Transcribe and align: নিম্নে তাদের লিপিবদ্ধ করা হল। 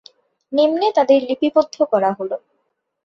নিম্নে 0.53 0.87
তাদের 0.97 1.19
লিপিবদ্ধ 1.27 1.75
করা 1.91 2.11
হল। 2.17 2.31